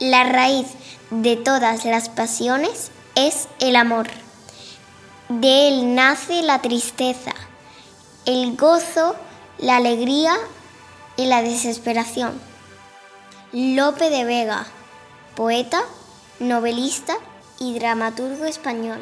La 0.00 0.22
raíz 0.22 0.68
de 1.10 1.34
todas 1.34 1.84
las 1.84 2.08
pasiones 2.08 2.92
es 3.16 3.48
el 3.58 3.74
amor. 3.74 4.06
De 5.28 5.66
él 5.66 5.96
nace 5.96 6.42
la 6.42 6.62
tristeza, 6.62 7.34
el 8.24 8.56
gozo, 8.56 9.16
la 9.58 9.76
alegría 9.76 10.36
y 11.16 11.26
la 11.26 11.42
desesperación. 11.42 12.40
Lope 13.52 14.08
de 14.08 14.24
Vega, 14.24 14.68
poeta, 15.34 15.82
novelista 16.38 17.16
y 17.58 17.76
dramaturgo 17.76 18.44
español. 18.44 19.00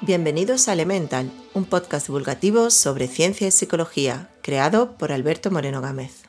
Bienvenidos 0.00 0.66
a 0.66 0.72
Elemental, 0.72 1.30
un 1.54 1.64
podcast 1.64 2.06
divulgativo 2.08 2.70
sobre 2.70 3.06
ciencia 3.06 3.46
y 3.46 3.50
psicología, 3.50 4.28
creado 4.46 4.96
por 4.96 5.10
Alberto 5.10 5.50
Moreno 5.50 5.80
Gámez. 5.80 6.22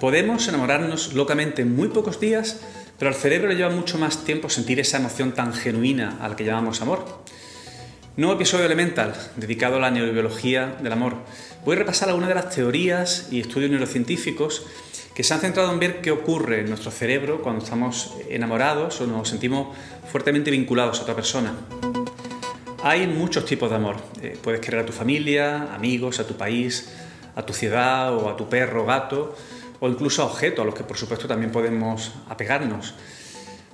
Podemos 0.00 0.48
enamorarnos 0.48 1.14
locamente 1.14 1.62
en 1.62 1.76
muy 1.76 1.86
pocos 1.86 2.18
días, 2.18 2.62
pero 2.98 3.10
al 3.10 3.14
cerebro 3.14 3.48
le 3.48 3.54
lleva 3.54 3.70
mucho 3.70 3.96
más 3.96 4.24
tiempo 4.24 4.48
sentir 4.50 4.80
esa 4.80 4.96
emoción 4.96 5.34
tan 5.34 5.54
genuina 5.54 6.18
a 6.20 6.28
la 6.28 6.34
que 6.34 6.44
llamamos 6.44 6.82
amor. 6.82 7.22
Nuevo 8.16 8.34
episodio 8.34 8.66
Elemental, 8.66 9.14
dedicado 9.36 9.76
a 9.76 9.80
la 9.80 9.92
neurobiología 9.92 10.66
del 10.82 10.92
amor. 10.92 11.14
Voy 11.64 11.76
a 11.76 11.78
repasar 11.78 12.08
algunas 12.08 12.28
de 12.28 12.34
las 12.34 12.50
teorías 12.50 13.28
y 13.30 13.38
estudios 13.38 13.70
neurocientíficos 13.70 14.66
que 15.14 15.22
se 15.22 15.34
han 15.34 15.40
centrado 15.40 15.72
en 15.72 15.78
ver 15.78 16.00
qué 16.00 16.10
ocurre 16.10 16.60
en 16.60 16.68
nuestro 16.68 16.90
cerebro 16.90 17.42
cuando 17.42 17.62
estamos 17.64 18.14
enamorados 18.28 19.00
o 19.00 19.06
nos 19.06 19.28
sentimos 19.28 19.76
fuertemente 20.10 20.50
vinculados 20.50 21.00
a 21.00 21.02
otra 21.02 21.14
persona. 21.14 21.54
Hay 22.82 23.06
muchos 23.06 23.44
tipos 23.44 23.70
de 23.70 23.76
amor. 23.76 23.96
Eh, 24.22 24.36
puedes 24.42 24.60
querer 24.60 24.80
a 24.80 24.86
tu 24.86 24.92
familia, 24.92 25.74
amigos, 25.74 26.18
a 26.18 26.26
tu 26.26 26.34
país, 26.34 26.92
a 27.36 27.42
tu 27.42 27.52
ciudad 27.52 28.14
o 28.14 28.28
a 28.28 28.36
tu 28.36 28.48
perro, 28.48 28.84
gato, 28.84 29.36
o 29.80 29.88
incluso 29.88 30.22
a 30.22 30.26
objetos 30.26 30.62
a 30.62 30.66
los 30.66 30.74
que 30.74 30.84
por 30.84 30.96
supuesto 30.96 31.28
también 31.28 31.52
podemos 31.52 32.12
apegarnos. 32.28 32.94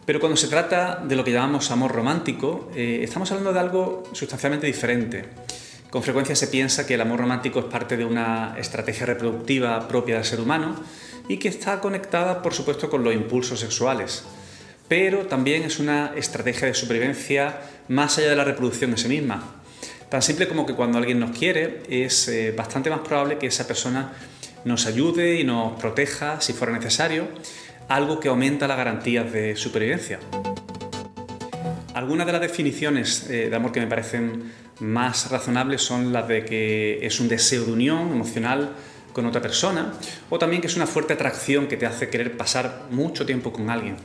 Pero 0.04 0.20
cuando 0.20 0.36
se 0.36 0.48
trata 0.48 1.02
de 1.04 1.16
lo 1.16 1.24
que 1.24 1.32
llamamos 1.32 1.70
amor 1.70 1.92
romántico, 1.92 2.70
eh, 2.74 3.00
estamos 3.02 3.30
hablando 3.30 3.52
de 3.52 3.60
algo 3.60 4.02
sustancialmente 4.12 4.66
diferente. 4.66 5.24
Con 5.90 6.02
frecuencia 6.02 6.36
se 6.36 6.48
piensa 6.48 6.86
que 6.86 6.94
el 6.94 7.00
amor 7.00 7.20
romántico 7.20 7.60
es 7.60 7.66
parte 7.66 7.96
de 7.96 8.04
una 8.04 8.56
estrategia 8.58 9.06
reproductiva 9.06 9.86
propia 9.88 10.16
del 10.16 10.24
ser 10.24 10.40
humano 10.40 10.76
y 11.28 11.36
que 11.36 11.48
está 11.48 11.80
conectada, 11.80 12.42
por 12.42 12.54
supuesto, 12.54 12.88
con 12.88 13.04
los 13.04 13.14
impulsos 13.14 13.60
sexuales. 13.60 14.24
Pero 14.88 15.26
también 15.26 15.62
es 15.62 15.78
una 15.78 16.12
estrategia 16.16 16.66
de 16.66 16.74
supervivencia 16.74 17.60
más 17.88 18.18
allá 18.18 18.30
de 18.30 18.36
la 18.36 18.44
reproducción 18.44 18.90
en 18.90 18.98
sí 18.98 19.08
misma. 19.08 19.56
Tan 20.08 20.22
simple 20.22 20.48
como 20.48 20.64
que 20.64 20.74
cuando 20.74 20.96
alguien 20.96 21.20
nos 21.20 21.36
quiere, 21.36 21.82
es 21.90 22.28
eh, 22.28 22.52
bastante 22.56 22.88
más 22.88 23.00
probable 23.00 23.36
que 23.36 23.46
esa 23.46 23.66
persona 23.66 24.12
nos 24.64 24.86
ayude 24.86 25.38
y 25.38 25.44
nos 25.44 25.78
proteja 25.78 26.40
si 26.40 26.54
fuera 26.54 26.72
necesario, 26.72 27.28
algo 27.88 28.18
que 28.18 28.28
aumenta 28.28 28.66
las 28.66 28.78
garantías 28.78 29.30
de 29.30 29.54
supervivencia. 29.54 30.18
Algunas 31.94 32.26
de 32.26 32.32
las 32.32 32.40
definiciones 32.40 33.28
eh, 33.28 33.50
de 33.50 33.56
amor 33.56 33.72
que 33.72 33.80
me 33.80 33.86
parecen 33.86 34.52
más 34.80 35.30
razonables 35.30 35.82
son 35.82 36.12
las 36.12 36.26
de 36.28 36.44
que 36.44 37.04
es 37.04 37.20
un 37.20 37.28
deseo 37.28 37.64
de 37.64 37.72
unión 37.72 38.12
emocional 38.12 38.72
con 39.18 39.26
otra 39.26 39.42
persona, 39.42 39.94
o 40.30 40.38
también 40.38 40.62
que 40.62 40.68
es 40.68 40.76
una 40.76 40.86
fuerte 40.86 41.14
atracción 41.14 41.66
que 41.66 41.76
te 41.76 41.86
hace 41.86 42.08
querer 42.08 42.36
pasar 42.36 42.84
mucho 42.92 43.26
tiempo 43.26 43.52
con 43.52 43.68
alguien. 43.68 43.96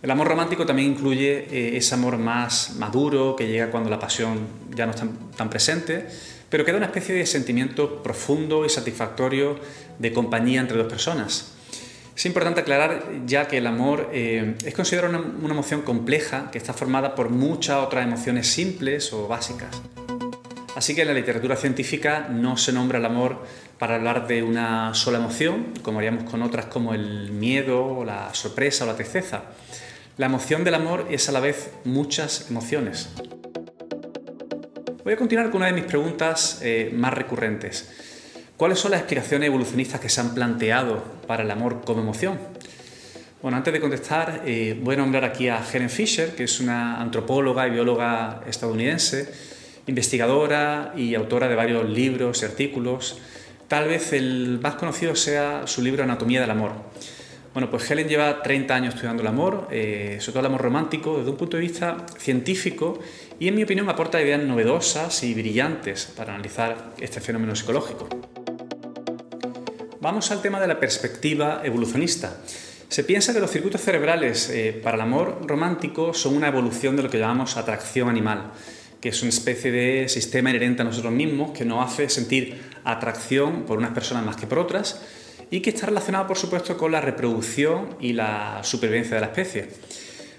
El 0.00 0.12
amor 0.12 0.28
romántico 0.28 0.64
también 0.64 0.92
incluye 0.92 1.48
eh, 1.50 1.76
ese 1.76 1.96
amor 1.96 2.18
más 2.18 2.76
maduro, 2.76 3.34
que 3.34 3.48
llega 3.48 3.72
cuando 3.72 3.90
la 3.90 3.98
pasión 3.98 4.46
ya 4.76 4.86
no 4.86 4.92
está 4.92 5.08
tan 5.36 5.50
presente, 5.50 6.06
pero 6.48 6.64
que 6.64 6.70
da 6.70 6.76
una 6.76 6.86
especie 6.86 7.16
de 7.16 7.26
sentimiento 7.26 8.00
profundo 8.00 8.64
y 8.64 8.68
satisfactorio 8.68 9.58
de 9.98 10.12
compañía 10.12 10.60
entre 10.60 10.78
dos 10.78 10.86
personas. 10.86 11.54
Es 12.14 12.24
importante 12.26 12.60
aclarar 12.60 13.10
ya 13.26 13.48
que 13.48 13.58
el 13.58 13.66
amor 13.66 14.10
eh, 14.12 14.54
es 14.64 14.72
considerado 14.72 15.18
una 15.42 15.52
emoción 15.52 15.82
compleja 15.82 16.52
que 16.52 16.58
está 16.58 16.72
formada 16.72 17.16
por 17.16 17.30
muchas 17.30 17.84
otras 17.84 18.06
emociones 18.06 18.46
simples 18.46 19.12
o 19.12 19.26
básicas. 19.26 19.82
Así 20.78 20.94
que 20.94 21.00
en 21.00 21.08
la 21.08 21.14
literatura 21.14 21.56
científica 21.56 22.28
no 22.30 22.56
se 22.56 22.72
nombra 22.72 23.00
el 23.00 23.04
amor 23.04 23.44
para 23.80 23.96
hablar 23.96 24.28
de 24.28 24.44
una 24.44 24.94
sola 24.94 25.18
emoción, 25.18 25.74
como 25.82 25.98
haríamos 25.98 26.22
con 26.22 26.40
otras 26.40 26.66
como 26.66 26.94
el 26.94 27.32
miedo, 27.32 28.04
la 28.04 28.32
sorpresa 28.32 28.84
o 28.84 28.86
la 28.86 28.94
tristeza. 28.94 29.42
La 30.18 30.26
emoción 30.26 30.62
del 30.62 30.74
amor 30.74 31.08
es 31.10 31.28
a 31.28 31.32
la 31.32 31.40
vez 31.40 31.72
muchas 31.82 32.48
emociones. 32.48 33.08
Voy 35.02 35.14
a 35.14 35.16
continuar 35.16 35.50
con 35.50 35.62
una 35.62 35.66
de 35.66 35.72
mis 35.72 35.82
preguntas 35.82 36.60
eh, 36.62 36.92
más 36.94 37.12
recurrentes. 37.12 37.90
¿Cuáles 38.56 38.78
son 38.78 38.92
las 38.92 39.00
explicaciones 39.00 39.48
evolucionistas 39.48 40.00
que 40.00 40.08
se 40.08 40.20
han 40.20 40.32
planteado 40.32 41.02
para 41.26 41.42
el 41.42 41.50
amor 41.50 41.80
como 41.84 42.02
emoción? 42.02 42.38
Bueno, 43.42 43.56
antes 43.56 43.72
de 43.72 43.80
contestar, 43.80 44.42
eh, 44.46 44.78
voy 44.80 44.94
a 44.94 44.98
nombrar 44.98 45.24
aquí 45.24 45.48
a 45.48 45.60
Helen 45.60 45.90
Fisher, 45.90 46.36
que 46.36 46.44
es 46.44 46.60
una 46.60 47.00
antropóloga 47.00 47.66
y 47.66 47.70
bióloga 47.70 48.42
estadounidense 48.46 49.57
investigadora 49.88 50.92
y 50.96 51.14
autora 51.14 51.48
de 51.48 51.56
varios 51.56 51.88
libros 51.88 52.42
y 52.42 52.44
artículos. 52.44 53.18
Tal 53.66 53.88
vez 53.88 54.12
el 54.12 54.60
más 54.62 54.76
conocido 54.76 55.16
sea 55.16 55.66
su 55.66 55.82
libro 55.82 56.04
Anatomía 56.04 56.40
del 56.40 56.50
Amor. 56.50 56.72
Bueno, 57.54 57.70
pues 57.70 57.90
Helen 57.90 58.06
lleva 58.06 58.42
30 58.42 58.74
años 58.74 58.94
estudiando 58.94 59.22
el 59.22 59.26
amor, 59.26 59.66
eh, 59.70 60.18
sobre 60.20 60.32
todo 60.32 60.40
el 60.40 60.46
amor 60.46 60.60
romántico, 60.60 61.18
desde 61.18 61.30
un 61.30 61.36
punto 61.36 61.56
de 61.56 61.62
vista 61.62 62.06
científico 62.18 63.00
y 63.40 63.48
en 63.48 63.56
mi 63.56 63.64
opinión 63.64 63.88
aporta 63.88 64.22
ideas 64.22 64.42
novedosas 64.42 65.24
y 65.24 65.34
brillantes 65.34 66.12
para 66.16 66.34
analizar 66.34 66.92
este 67.00 67.20
fenómeno 67.20 67.56
psicológico. 67.56 68.08
Vamos 70.00 70.30
al 70.30 70.40
tema 70.40 70.60
de 70.60 70.68
la 70.68 70.78
perspectiva 70.78 71.62
evolucionista. 71.64 72.36
Se 72.88 73.02
piensa 73.02 73.32
que 73.32 73.40
los 73.40 73.50
circuitos 73.50 73.80
cerebrales 73.80 74.48
eh, 74.50 74.78
para 74.82 74.94
el 74.94 75.00
amor 75.00 75.40
romántico 75.44 76.14
son 76.14 76.36
una 76.36 76.48
evolución 76.48 76.96
de 76.96 77.02
lo 77.02 77.10
que 77.10 77.18
llamamos 77.18 77.56
atracción 77.56 78.08
animal 78.08 78.52
que 79.00 79.10
es 79.10 79.22
una 79.22 79.30
especie 79.30 79.70
de 79.70 80.08
sistema 80.08 80.50
inherente 80.50 80.82
a 80.82 80.84
nosotros 80.84 81.12
mismos 81.12 81.52
que 81.52 81.64
nos 81.64 81.86
hace 81.86 82.08
sentir 82.08 82.60
atracción 82.84 83.64
por 83.64 83.78
unas 83.78 83.90
personas 83.90 84.24
más 84.24 84.36
que 84.36 84.46
por 84.46 84.58
otras 84.58 85.02
y 85.50 85.60
que 85.60 85.70
está 85.70 85.86
relacionado, 85.86 86.26
por 86.26 86.36
supuesto, 86.36 86.76
con 86.76 86.92
la 86.92 87.00
reproducción 87.00 87.96
y 88.00 88.12
la 88.12 88.60
supervivencia 88.62 89.14
de 89.14 89.20
la 89.20 89.28
especie. 89.28 89.68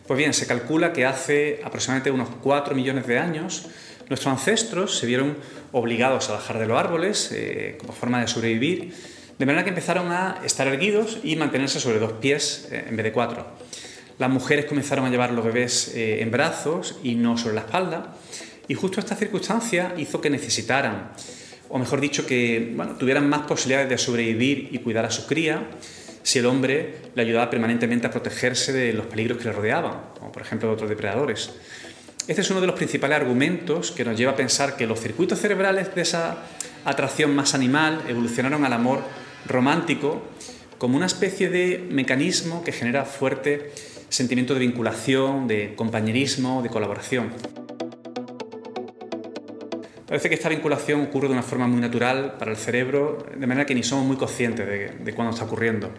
Pues 0.08 0.18
bien, 0.18 0.34
se 0.34 0.47
calcula 0.47 0.94
que 0.94 1.06
hace 1.06 1.62
aproximadamente 1.64 2.12
unos 2.12 2.30
4 2.42 2.75
millones 2.75 3.08
de 3.08 3.20
años 3.20 3.70
nuestros 4.09 4.34
ancestros 4.34 4.97
se 4.97 5.06
vieron 5.06 5.38
obligados 5.72 6.30
a 6.30 6.34
bajar 6.34 6.58
de 6.58 6.66
los 6.66 6.80
árboles 6.80 7.31
eh, 7.31 7.78
como 7.80 7.94
forma 7.94 8.20
de 8.20 8.28
sobrevivir, 8.28 8.94
de 9.38 9.46
manera 9.46 9.64
que 9.64 9.70
empezaron 9.70 10.12
a 10.12 10.41
estar 10.44 10.68
erguidos 10.68 11.20
y 11.24 11.36
mantenerse 11.36 11.80
sobre 11.80 12.00
dos 12.00 12.14
pies 12.14 12.70
eh, 12.72 12.86
en 12.90 12.97
vez 12.97 13.03
de 13.03 13.12
cuatro. 13.12 13.46
Las 14.18 14.31
mujeres 14.31 14.66
comenzaron 14.66 15.06
a 15.06 15.09
llevar 15.12 15.31
los 15.31 15.46
bebés 15.46 15.94
eh, 15.94 16.22
en 16.22 16.31
brazos 16.31 17.00
y 17.03 17.16
no 17.16 17.38
sobre 17.38 17.53
la 17.53 17.62
espalda, 17.62 18.16
y 18.69 18.75
justo 18.75 19.00
esta 19.00 19.16
circunstancia 19.16 19.96
hizo 19.97 20.22
que 20.22 20.30
necesitaran, 20.30 21.12
o 21.69 21.80
mejor 21.80 22.00
dicho, 22.00 22.25
que 22.25 22.78
tuvieran 23.00 23.28
más 23.28 23.41
posibilidades 23.41 23.90
de 23.90 23.97
sobrevivir 23.97 24.69
y 24.72 24.78
cuidar 24.78 25.06
a 25.06 25.12
su 25.12 25.25
cría 25.25 25.68
si 26.22 26.38
el 26.38 26.46
hombre 26.46 26.97
le 27.16 27.24
ayudaba 27.24 27.50
permanentemente 27.50 28.06
a 28.06 28.12
protegerse 28.12 28.72
de 28.72 28.94
los 28.94 29.08
peligros 29.08 29.40
que 29.40 29.46
le 29.46 29.53
rodeaban, 29.53 30.12
como 30.19 30.31
por 30.31 30.44
ejemplo 30.44 30.69
de 30.69 30.75
otros 30.75 30.90
depredadores. 30.90 31.50
Este 32.28 32.41
es 32.41 32.52
uno 32.52 32.62
de 32.62 32.68
los 32.68 32.75
principales 32.75 33.18
argumentos 33.18 33.91
que 33.91 34.06
nos 34.06 34.16
lleva 34.16 34.34
a 34.34 34.35
pensar 34.35 34.78
que 34.78 34.85
los 34.85 35.00
circuitos 35.00 35.40
cerebrales 35.40 35.96
de 35.96 36.02
esa 36.03 36.44
atracción 36.85 37.35
más 37.35 37.56
animal 37.56 38.03
evolucionaron 38.08 38.66
al 38.66 38.74
amor 38.74 39.02
romántico 39.47 40.22
como 40.78 40.96
una 40.96 41.08
especie 41.08 41.50
de 41.50 41.88
mecanismo 41.90 42.63
que 42.63 42.72
genera 42.72 43.06
fuerte 43.06 43.72
sentimiento 44.09 44.53
de 44.53 44.59
vinculación, 44.59 45.47
de 45.47 45.74
compañerismo, 45.75 46.62
de 46.62 46.69
colaboración. 46.69 47.32
Parece 50.09 50.28
que 50.28 50.34
esta 50.34 50.50
vinculación 50.50 51.02
ocurre 51.02 51.28
de 51.28 51.34
una 51.34 51.44
forma 51.44 51.67
muy 51.67 51.79
natural 51.79 52.34
para 52.40 52.50
el 52.50 52.58
cerebro, 52.58 53.23
de 53.38 53.46
manera 53.46 53.67
que 53.67 53.76
ni 53.76 53.84
somos 53.84 54.08
muy 54.08 54.17
conscientes 54.17 54.66
de, 54.67 54.90
de 54.90 55.14
cuándo 55.14 55.34
está 55.34 55.46
ocurriendo. 55.46 55.91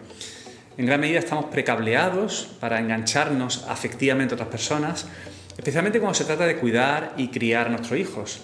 En 0.77 0.85
gran 0.85 0.99
medida 0.99 1.19
estamos 1.19 1.45
precableados 1.45 2.57
para 2.59 2.81
engancharnos 2.81 3.65
afectivamente 3.69 4.33
a 4.33 4.35
otras 4.35 4.49
personas, 4.49 5.07
especialmente 5.57 6.01
cuando 6.01 6.15
se 6.15 6.25
trata 6.25 6.45
de 6.45 6.57
cuidar 6.57 7.13
y 7.15 7.29
criar 7.29 7.67
a 7.67 7.69
nuestros 7.69 7.97
hijos. 7.97 8.41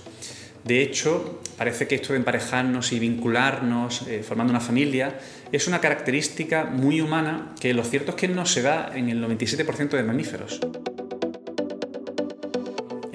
De 0.64 0.82
hecho, 0.82 1.42
parece 1.58 1.86
que 1.86 1.96
esto 1.96 2.14
de 2.14 2.20
emparejarnos 2.20 2.94
y 2.94 3.00
vincularnos, 3.00 4.08
eh, 4.08 4.24
formando 4.26 4.52
una 4.52 4.62
familia, 4.62 5.20
es 5.52 5.68
una 5.68 5.82
característica 5.82 6.64
muy 6.64 7.02
humana 7.02 7.56
que 7.60 7.74
lo 7.74 7.84
cierto 7.84 8.12
es 8.12 8.16
que 8.16 8.30
no 8.30 8.46
se 8.46 8.62
da 8.62 8.92
en 8.96 9.10
el 9.10 9.22
97% 9.22 9.98
de 9.98 10.04
mamíferos. 10.04 10.62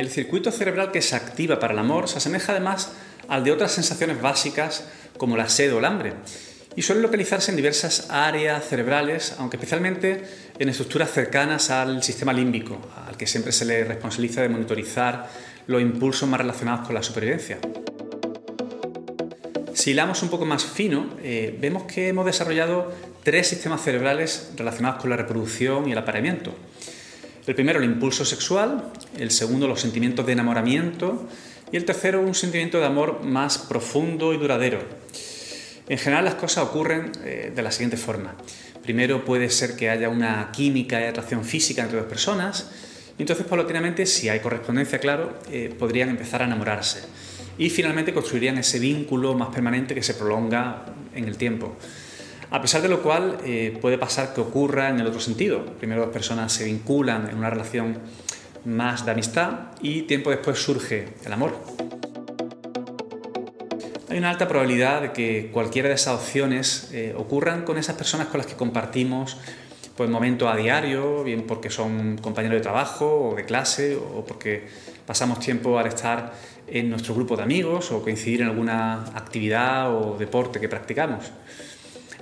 El 0.02 0.10
circuito 0.10 0.50
cerebral 0.50 0.90
que 0.90 1.00
se 1.00 1.14
activa 1.14 1.60
para 1.60 1.74
el 1.74 1.78
amor 1.78 2.08
se 2.08 2.18
asemeja 2.18 2.50
además 2.50 2.90
al 3.28 3.44
de 3.44 3.52
otras 3.52 3.70
sensaciones 3.70 4.20
básicas 4.20 4.82
como 5.16 5.36
la 5.36 5.48
sed 5.48 5.72
o 5.72 5.78
el 5.78 5.84
hambre. 5.84 6.14
y 6.74 6.82
suele 6.82 7.02
localizarse 7.02 7.52
en 7.52 7.56
diversas 7.56 8.10
áreas 8.10 8.66
cerebrales, 8.66 9.36
aunque 9.38 9.58
especialmente 9.58 10.24
en 10.58 10.68
estructuras 10.68 11.12
cercanas 11.12 11.70
al 11.70 12.02
sistema 12.02 12.32
límbico, 12.32 12.80
al 13.06 13.16
que 13.16 13.28
siempre 13.28 13.52
se 13.52 13.64
le 13.64 13.84
responsabiliza 13.84 14.42
de 14.42 14.48
monitorizar 14.48 15.28
los 15.68 15.80
impulsos 15.80 16.28
más 16.28 16.40
relacionados 16.40 16.84
con 16.84 16.96
la 16.96 17.02
supervivencia. 17.04 17.60
Si 19.74 19.92
hilamos 19.92 20.20
un 20.24 20.30
poco 20.30 20.46
más 20.46 20.64
fino, 20.64 21.10
eh, 21.22 21.56
vemos 21.60 21.84
que 21.84 22.08
hemos 22.08 22.26
desarrollado 22.26 22.92
tres 23.22 23.46
sistemas 23.46 23.82
cerebrales 23.82 24.50
relacionados 24.56 25.00
con 25.00 25.10
la 25.10 25.16
reproducción 25.16 25.88
y 25.88 25.92
el 25.92 25.98
apareamiento. 25.98 26.52
El 27.46 27.56
primero, 27.56 27.80
el 27.80 27.84
impulso 27.84 28.24
sexual, 28.24 28.84
el 29.18 29.32
segundo, 29.32 29.66
los 29.66 29.80
sentimientos 29.80 30.24
de 30.24 30.32
enamoramiento 30.32 31.28
y 31.72 31.76
el 31.76 31.84
tercero, 31.84 32.20
un 32.20 32.34
sentimiento 32.34 32.78
de 32.78 32.86
amor 32.86 33.24
más 33.24 33.58
profundo 33.58 34.32
y 34.32 34.36
duradero. 34.36 34.78
En 35.88 35.98
general 35.98 36.24
las 36.24 36.36
cosas 36.36 36.64
ocurren 36.64 37.10
eh, 37.24 37.52
de 37.54 37.62
la 37.62 37.72
siguiente 37.72 37.96
forma. 37.96 38.36
Primero 38.82 39.24
puede 39.24 39.50
ser 39.50 39.74
que 39.74 39.90
haya 39.90 40.08
una 40.08 40.50
química 40.52 41.00
y 41.00 41.04
atracción 41.04 41.44
física 41.44 41.82
entre 41.82 41.98
dos 41.98 42.06
personas 42.06 42.70
y 43.18 43.22
entonces 43.22 43.44
paulatinamente, 43.44 44.06
si 44.06 44.28
hay 44.28 44.38
correspondencia, 44.38 45.00
claro, 45.00 45.36
eh, 45.50 45.74
podrían 45.76 46.10
empezar 46.10 46.42
a 46.42 46.46
enamorarse 46.46 47.00
y 47.58 47.70
finalmente 47.70 48.14
construirían 48.14 48.58
ese 48.58 48.78
vínculo 48.78 49.34
más 49.34 49.48
permanente 49.48 49.94
que 49.94 50.02
se 50.02 50.14
prolonga 50.14 50.86
en 51.14 51.26
el 51.26 51.36
tiempo. 51.36 51.76
A 52.52 52.60
pesar 52.60 52.82
de 52.82 52.88
lo 52.90 53.02
cual 53.02 53.38
eh, 53.46 53.78
puede 53.80 53.96
pasar 53.96 54.34
que 54.34 54.42
ocurra 54.42 54.90
en 54.90 55.00
el 55.00 55.06
otro 55.06 55.20
sentido. 55.20 55.64
Primero 55.78 56.02
dos 56.02 56.10
personas 56.12 56.52
se 56.52 56.64
vinculan 56.64 57.30
en 57.30 57.38
una 57.38 57.48
relación 57.48 57.98
más 58.66 59.06
de 59.06 59.12
amistad 59.12 59.70
y 59.80 60.02
tiempo 60.02 60.28
después 60.28 60.58
surge 60.58 61.08
el 61.24 61.32
amor. 61.32 61.56
Hay 64.10 64.18
una 64.18 64.28
alta 64.28 64.46
probabilidad 64.46 65.00
de 65.00 65.12
que 65.12 65.48
cualquiera 65.50 65.88
de 65.88 65.94
esas 65.94 66.20
opciones 66.20 66.90
eh, 66.92 67.14
ocurran 67.16 67.64
con 67.64 67.78
esas 67.78 67.96
personas 67.96 68.26
con 68.26 68.36
las 68.36 68.46
que 68.46 68.54
compartimos 68.54 69.38
pues, 69.96 70.10
momentos 70.10 70.52
a 70.52 70.54
diario, 70.54 71.24
bien 71.24 71.46
porque 71.46 71.70
son 71.70 72.18
compañeros 72.18 72.58
de 72.58 72.62
trabajo 72.62 73.30
o 73.30 73.34
de 73.34 73.46
clase 73.46 73.96
o 73.96 74.26
porque 74.26 74.66
pasamos 75.06 75.40
tiempo 75.40 75.78
al 75.78 75.86
estar 75.86 76.34
en 76.66 76.90
nuestro 76.90 77.14
grupo 77.14 77.34
de 77.34 77.44
amigos 77.44 77.90
o 77.92 78.02
coincidir 78.02 78.42
en 78.42 78.48
alguna 78.48 79.04
actividad 79.14 79.90
o 79.96 80.18
deporte 80.18 80.60
que 80.60 80.68
practicamos. 80.68 81.32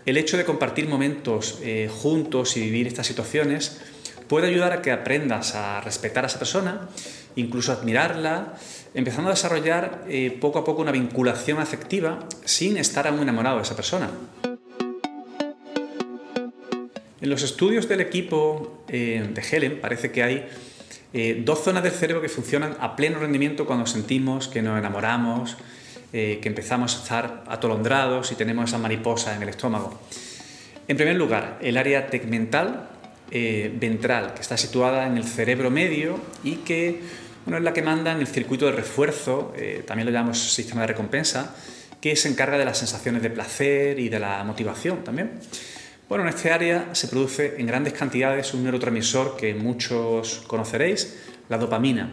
El 0.06 0.16
hecho 0.16 0.38
de 0.38 0.44
compartir 0.44 0.88
momentos 0.88 1.58
eh, 1.62 1.90
juntos 1.92 2.56
y 2.56 2.60
vivir 2.60 2.86
estas 2.86 3.06
situaciones 3.06 3.80
puede 4.28 4.48
ayudar 4.48 4.72
a 4.72 4.80
que 4.80 4.92
aprendas 4.92 5.54
a 5.54 5.80
respetar 5.82 6.24
a 6.24 6.28
esa 6.28 6.38
persona, 6.38 6.88
incluso 7.36 7.70
admirarla, 7.72 8.54
empezando 8.94 9.28
a 9.28 9.34
desarrollar 9.34 10.04
eh, 10.08 10.36
poco 10.40 10.58
a 10.58 10.64
poco 10.64 10.80
una 10.80 10.92
vinculación 10.92 11.58
afectiva 11.58 12.20
sin 12.44 12.78
estar 12.78 13.06
aún 13.06 13.20
enamorado 13.20 13.56
de 13.56 13.62
esa 13.62 13.76
persona. 13.76 14.10
En 17.20 17.28
los 17.28 17.42
estudios 17.42 17.86
del 17.86 18.00
equipo 18.00 18.84
eh, 18.88 19.28
de 19.30 19.42
Helen 19.42 19.80
parece 19.80 20.10
que 20.10 20.22
hay 20.22 20.48
dos 21.44 21.64
zonas 21.64 21.82
del 21.82 21.90
cerebro 21.90 22.22
que 22.22 22.28
funcionan 22.28 22.76
a 22.78 22.94
pleno 22.94 23.18
rendimiento 23.18 23.66
cuando 23.66 23.84
sentimos 23.84 24.46
que 24.46 24.62
nos 24.62 24.78
enamoramos, 24.78 25.56
que 26.12 26.40
empezamos 26.42 26.96
a 26.96 27.02
estar 27.02 27.44
atolondrados 27.48 28.32
y 28.32 28.34
tenemos 28.34 28.70
esa 28.70 28.78
mariposa 28.78 29.36
en 29.36 29.42
el 29.42 29.48
estómago. 29.48 30.00
En 30.88 30.96
primer 30.96 31.14
lugar, 31.14 31.56
el 31.62 31.76
área 31.76 32.08
tegmental 32.08 32.88
eh, 33.30 33.72
ventral, 33.78 34.34
que 34.34 34.40
está 34.40 34.56
situada 34.56 35.06
en 35.06 35.16
el 35.16 35.22
cerebro 35.22 35.70
medio 35.70 36.18
y 36.42 36.56
que 36.56 37.00
bueno, 37.44 37.58
es 37.58 37.62
la 37.62 37.72
que 37.72 37.80
manda 37.80 38.10
en 38.10 38.18
el 38.18 38.26
circuito 38.26 38.66
de 38.66 38.72
refuerzo, 38.72 39.54
eh, 39.56 39.84
también 39.86 40.06
lo 40.06 40.12
llamamos 40.12 40.52
sistema 40.52 40.80
de 40.80 40.88
recompensa, 40.88 41.54
que 42.00 42.16
se 42.16 42.28
encarga 42.28 42.58
de 42.58 42.64
las 42.64 42.78
sensaciones 42.78 43.22
de 43.22 43.30
placer 43.30 44.00
y 44.00 44.08
de 44.08 44.18
la 44.18 44.42
motivación 44.42 45.04
también. 45.04 45.38
Bueno, 46.08 46.24
en 46.24 46.30
este 46.30 46.50
área 46.50 46.88
se 46.92 47.06
produce 47.06 47.54
en 47.58 47.68
grandes 47.68 47.92
cantidades 47.92 48.52
un 48.52 48.64
neurotransmisor 48.64 49.36
que 49.36 49.54
muchos 49.54 50.42
conoceréis, 50.48 51.20
la 51.48 51.56
dopamina, 51.56 52.10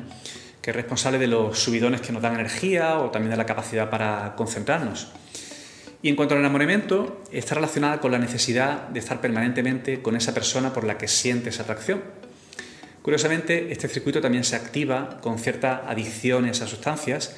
que 0.68 0.72
es 0.72 0.76
responsable 0.76 1.18
de 1.18 1.28
los 1.28 1.58
subidones 1.58 2.02
que 2.02 2.12
nos 2.12 2.22
dan 2.22 2.34
energía 2.34 3.00
o 3.00 3.10
también 3.10 3.32
de 3.32 3.38
la 3.38 3.46
capacidad 3.46 3.90
para 3.90 4.34
concentrarnos. 4.36 5.08
Y 6.02 6.10
en 6.10 6.18
cuanto 6.18 6.34
al 6.34 6.42
enamoramiento, 6.42 7.22
está 7.32 7.56
relacionada 7.56 8.02
con 8.02 8.12
la 8.12 8.20
necesidad 8.20 8.90
de 8.90 9.00
estar 9.00 9.22
permanentemente 9.22 10.02
con 10.02 10.18
esa 10.18 10.34
persona 10.34 10.74
por 10.74 10.84
la 10.84 10.98
que 10.98 11.08
sientes 11.08 11.62
atracción. 11.62 12.04
Curiosamente, 13.02 13.72
este 13.72 13.88
circuito 13.88 14.20
también 14.20 14.44
se 14.44 14.58
activa 14.58 15.20
con 15.22 15.40
cierta 15.40 15.90
adicción 15.90 16.44
a 16.44 16.54
sustancias, 16.54 17.38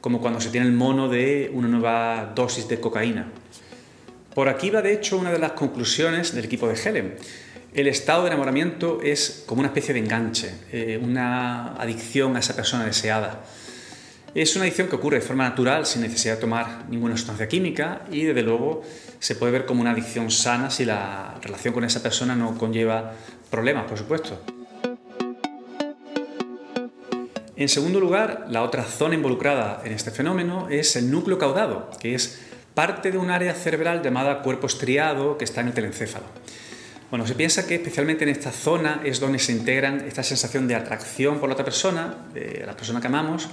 como 0.00 0.22
cuando 0.22 0.40
se 0.40 0.48
tiene 0.48 0.66
el 0.66 0.72
mono 0.72 1.10
de 1.10 1.50
una 1.52 1.68
nueva 1.68 2.32
dosis 2.34 2.66
de 2.68 2.80
cocaína. 2.80 3.28
Por 4.34 4.48
aquí 4.48 4.70
va 4.70 4.80
de 4.80 4.94
hecho 4.94 5.18
una 5.18 5.30
de 5.30 5.40
las 5.40 5.52
conclusiones 5.52 6.34
del 6.34 6.46
equipo 6.46 6.66
de 6.68 6.80
Helen. 6.82 7.16
El 7.76 7.88
estado 7.88 8.22
de 8.22 8.28
enamoramiento 8.28 9.02
es 9.02 9.44
como 9.44 9.58
una 9.58 9.68
especie 9.68 9.92
de 9.92 10.00
enganche, 10.00 10.50
eh, 10.72 10.98
una 10.98 11.74
adicción 11.74 12.34
a 12.34 12.38
esa 12.38 12.56
persona 12.56 12.86
deseada. 12.86 13.42
Es 14.34 14.56
una 14.56 14.62
adicción 14.64 14.88
que 14.88 14.96
ocurre 14.96 15.18
de 15.18 15.22
forma 15.22 15.46
natural 15.46 15.84
sin 15.84 16.00
necesidad 16.00 16.36
de 16.36 16.40
tomar 16.40 16.86
ninguna 16.88 17.18
sustancia 17.18 17.46
química 17.48 18.00
y 18.10 18.24
desde 18.24 18.40
luego 18.40 18.80
se 19.18 19.34
puede 19.34 19.52
ver 19.52 19.66
como 19.66 19.82
una 19.82 19.90
adicción 19.90 20.30
sana 20.30 20.70
si 20.70 20.86
la 20.86 21.34
relación 21.42 21.74
con 21.74 21.84
esa 21.84 22.02
persona 22.02 22.34
no 22.34 22.56
conlleva 22.56 23.12
problemas, 23.50 23.84
por 23.84 23.98
supuesto. 23.98 24.40
En 27.56 27.68
segundo 27.68 28.00
lugar, 28.00 28.46
la 28.48 28.62
otra 28.62 28.84
zona 28.84 29.16
involucrada 29.16 29.82
en 29.84 29.92
este 29.92 30.10
fenómeno 30.10 30.68
es 30.70 30.96
el 30.96 31.10
núcleo 31.10 31.36
caudado, 31.36 31.90
que 32.00 32.14
es 32.14 32.40
parte 32.72 33.12
de 33.12 33.18
un 33.18 33.30
área 33.30 33.52
cerebral 33.52 34.00
llamada 34.02 34.40
cuerpo 34.40 34.66
estriado 34.66 35.36
que 35.36 35.44
está 35.44 35.60
en 35.60 35.66
el 35.66 35.74
telencéfalo. 35.74 36.24
Bueno, 37.08 37.24
se 37.24 37.36
piensa 37.36 37.66
que 37.68 37.76
especialmente 37.76 38.24
en 38.24 38.30
esta 38.30 38.50
zona 38.50 39.00
es 39.04 39.20
donde 39.20 39.38
se 39.38 39.52
integran 39.52 40.04
esta 40.08 40.24
sensación 40.24 40.66
de 40.66 40.74
atracción 40.74 41.38
por 41.38 41.48
la 41.48 41.52
otra 41.52 41.64
persona, 41.64 42.26
de 42.34 42.64
la 42.66 42.76
persona 42.76 43.00
que 43.00 43.06
amamos, 43.06 43.48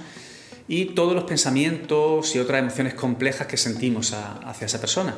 y 0.66 0.86
todos 0.86 1.14
los 1.14 1.24
pensamientos 1.24 2.34
y 2.34 2.40
otras 2.40 2.60
emociones 2.60 2.94
complejas 2.94 3.46
que 3.46 3.56
sentimos 3.56 4.12
hacia 4.12 4.66
esa 4.66 4.80
persona. 4.80 5.14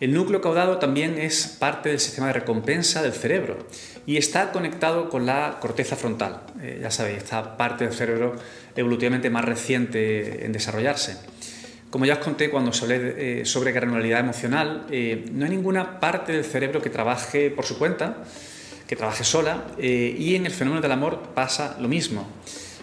El 0.00 0.14
núcleo 0.14 0.40
caudado 0.40 0.78
también 0.78 1.18
es 1.18 1.46
parte 1.46 1.90
del 1.90 2.00
sistema 2.00 2.28
de 2.28 2.32
recompensa 2.32 3.02
del 3.02 3.12
cerebro 3.12 3.66
y 4.06 4.16
está 4.16 4.50
conectado 4.50 5.08
con 5.08 5.26
la 5.26 5.58
corteza 5.60 5.96
frontal. 5.96 6.42
Eh, 6.60 6.78
ya 6.80 6.90
sabéis, 6.90 7.18
esta 7.18 7.56
parte 7.56 7.84
del 7.84 7.94
cerebro 7.94 8.36
evolutivamente 8.76 9.28
más 9.28 9.44
reciente 9.44 10.44
en 10.44 10.52
desarrollarse. 10.52 11.16
Como 11.90 12.04
ya 12.04 12.14
os 12.14 12.18
conté 12.20 12.50
cuando 12.50 12.70
os 12.70 12.82
hablé 12.82 13.40
eh, 13.40 13.44
sobre 13.44 13.72
granularidad 13.72 14.20
emocional, 14.20 14.86
eh, 14.90 15.24
no 15.32 15.44
hay 15.44 15.50
ninguna 15.50 16.00
parte 16.00 16.32
del 16.32 16.44
cerebro 16.44 16.82
que 16.82 16.90
trabaje 16.90 17.50
por 17.50 17.64
su 17.64 17.78
cuenta, 17.78 18.24
que 18.86 18.96
trabaje 18.96 19.24
sola, 19.24 19.66
y 19.78 20.34
en 20.34 20.46
el 20.46 20.52
fenómeno 20.52 20.80
del 20.80 20.92
amor 20.92 21.34
pasa 21.34 21.76
lo 21.78 21.88
mismo. 21.88 22.26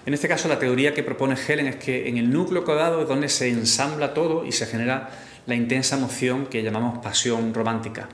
En 0.06 0.14
este 0.14 0.28
caso, 0.28 0.48
la 0.48 0.60
teoría 0.60 0.94
que 0.94 1.02
propone 1.02 1.36
Helen 1.36 1.66
es 1.66 1.78
que 1.78 2.08
en 2.08 2.18
el 2.18 2.32
núcleo 2.32 2.64
caudado 2.64 3.02
es 3.02 3.08
donde 3.08 3.28
se 3.28 3.50
ensambla 3.50 4.14
todo 4.14 4.46
y 4.46 4.52
se 4.52 4.68
genera 4.68 5.10
la 5.48 5.56
intensa 5.56 5.98
emoción 5.98 6.46
que 6.46 6.62
llamamos 6.62 7.00
pasión 7.00 7.54
romántica. 7.56 8.08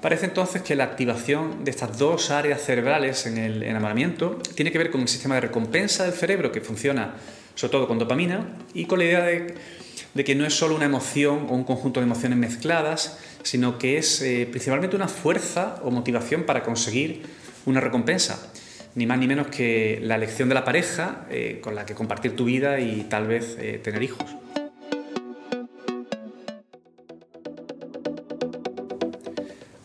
Parece 0.00 0.26
entonces 0.26 0.62
que 0.62 0.76
la 0.76 0.84
activación 0.84 1.64
de 1.64 1.72
estas 1.72 1.98
dos 1.98 2.30
áreas 2.30 2.62
cerebrales 2.62 3.26
en 3.26 3.36
el 3.36 3.62
enamoramiento 3.64 4.38
tiene 4.54 4.70
que 4.70 4.78
ver 4.78 4.90
con 4.90 5.00
el 5.00 5.08
sistema 5.08 5.34
de 5.34 5.42
recompensa 5.42 6.04
del 6.04 6.12
cerebro 6.12 6.52
que 6.52 6.60
funciona 6.60 7.14
sobre 7.56 7.72
todo 7.72 7.88
con 7.88 7.98
dopamina 7.98 8.46
y 8.72 8.84
con 8.84 9.00
la 9.00 9.04
idea 9.04 9.24
de, 9.24 10.24
que 10.24 10.34
no 10.36 10.46
es 10.46 10.54
solo 10.54 10.76
una 10.76 10.84
emoción 10.84 11.46
o 11.48 11.54
un 11.54 11.64
conjunto 11.64 11.98
de 11.98 12.06
emociones 12.06 12.38
mezcladas, 12.38 13.18
sino 13.42 13.78
que 13.78 13.98
es 13.98 14.22
eh, 14.22 14.46
principalmente 14.48 14.94
una 14.94 15.08
fuerza 15.08 15.80
o 15.82 15.90
motivación 15.90 16.44
para 16.44 16.62
conseguir 16.62 17.22
una 17.66 17.80
recompensa 17.80 18.52
ni 18.94 19.06
más 19.06 19.18
ni 19.18 19.26
menos 19.26 19.48
que 19.48 19.98
la 20.02 20.14
elección 20.14 20.48
de 20.48 20.54
la 20.54 20.64
pareja 20.64 21.26
eh, 21.30 21.58
con 21.60 21.74
la 21.74 21.84
que 21.84 21.94
compartir 21.94 22.36
tu 22.36 22.44
vida 22.44 22.78
y 22.78 23.06
tal 23.08 23.26
vez 23.26 23.56
eh, 23.58 23.80
tener 23.82 24.02
hijos. 24.02 24.24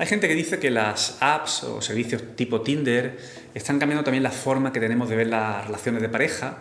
Hay 0.03 0.09
gente 0.09 0.27
que 0.27 0.35
dice 0.35 0.59
que 0.59 0.69
las 0.69 1.15
apps 1.21 1.63
o 1.63 1.81
servicios 1.81 2.21
tipo 2.35 2.59
Tinder 2.59 3.17
están 3.53 3.79
cambiando 3.79 4.03
también 4.03 4.21
la 4.21 4.31
forma 4.31 4.73
que 4.73 4.81
tenemos 4.81 5.07
de 5.07 5.15
ver 5.15 5.27
las 5.27 5.65
relaciones 5.65 6.01
de 6.01 6.09
pareja, 6.09 6.57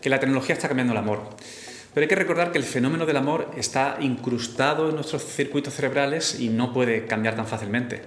que 0.00 0.08
la 0.08 0.20
tecnología 0.20 0.54
está 0.54 0.68
cambiando 0.68 0.92
el 0.92 1.00
amor. 1.00 1.28
Pero 1.92 2.04
hay 2.04 2.08
que 2.08 2.14
recordar 2.14 2.52
que 2.52 2.58
el 2.58 2.62
fenómeno 2.62 3.04
del 3.04 3.16
amor 3.16 3.50
está 3.56 3.96
incrustado 3.98 4.90
en 4.90 4.94
nuestros 4.94 5.24
circuitos 5.24 5.74
cerebrales 5.74 6.38
y 6.38 6.50
no 6.50 6.72
puede 6.72 7.06
cambiar 7.06 7.34
tan 7.34 7.48
fácilmente. 7.48 8.00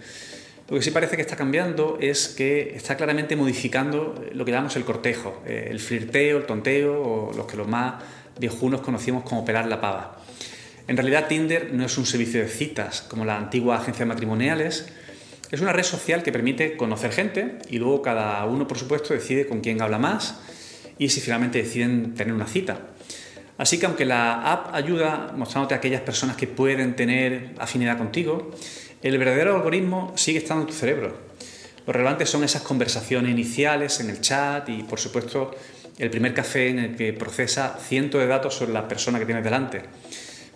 Lo 0.70 0.78
que 0.78 0.82
sí 0.82 0.92
parece 0.92 1.18
que 1.18 1.22
está 1.22 1.36
cambiando 1.36 1.98
es 2.00 2.30
que 2.30 2.74
está 2.74 2.96
claramente 2.96 3.36
modificando 3.36 4.16
lo 4.32 4.46
que 4.46 4.52
llamamos 4.52 4.78
el 4.78 4.86
cortejo, 4.86 5.44
eh, 5.46 5.68
el 5.70 5.82
flirteo, 5.82 6.38
el 6.38 6.46
tonteo 6.46 7.02
o 7.02 7.34
los 7.34 7.46
que 7.46 7.58
los 7.58 7.68
más 7.68 7.96
viejunos 8.40 8.80
conocimos 8.80 9.26
como 9.26 9.44
pelar 9.44 9.66
la 9.66 9.82
pava. 9.82 10.18
En 10.88 10.96
realidad 10.96 11.28
Tinder 11.28 11.74
no 11.74 11.86
es 11.86 11.98
un 11.98 12.06
servicio 12.06 12.40
de 12.40 12.48
citas 12.48 13.02
como 13.02 13.26
la 13.26 13.38
antigua 13.38 13.78
agencia 13.78 14.06
matrimoniales, 14.06 14.88
es 15.52 15.62
una 15.62 15.74
red 15.74 15.84
social 15.84 16.24
que 16.24 16.32
permite 16.32 16.78
conocer 16.78 17.12
gente 17.12 17.60
y 17.70 17.78
luego 17.78 18.02
cada 18.02 18.46
uno, 18.46 18.68
por 18.68 18.78
supuesto, 18.78 19.14
decide 19.14 19.48
con 19.48 19.62
quién 19.62 19.82
habla 19.82 19.98
más 19.98 20.40
y 20.98 21.10
si 21.10 21.22
finalmente 21.22 21.62
deciden 21.62 22.16
tener 22.16 22.34
una 22.34 22.48
cita. 22.48 22.80
Así 23.58 23.80
que 23.80 23.86
aunque 23.86 24.06
la 24.06 24.52
app 24.52 24.74
ayuda 24.74 25.34
mostrándote 25.36 25.74
a 25.74 25.78
aquellas 25.78 26.02
personas 26.02 26.38
que 26.38 26.48
pueden 26.48 26.96
tener 26.96 27.54
afinidad 27.58 27.98
contigo, 27.98 28.52
el 29.02 29.18
verdadero 29.18 29.56
algoritmo 29.56 30.14
sigue 30.16 30.40
estando 30.40 30.62
en 30.62 30.68
tu 30.68 30.74
cerebro. 30.74 31.18
Lo 31.86 31.94
relevante 31.94 32.26
son 32.26 32.44
esas 32.44 32.62
conversaciones 32.62 33.32
iniciales 33.32 34.00
en 34.00 34.10
el 34.10 34.22
chat 34.22 34.68
y, 34.70 34.84
por 34.84 35.00
supuesto, 35.00 35.56
el 35.98 36.10
primer 36.10 36.34
café 36.34 36.70
en 36.70 36.80
el 36.80 36.96
que 36.96 37.14
procesa 37.14 37.78
cientos 37.80 38.22
de 38.22 38.28
datos 38.28 38.54
sobre 38.54 38.74
la 38.74 38.88
persona 38.88 39.18
que 39.18 39.26
tienes 39.26 39.44
delante. 39.44 39.84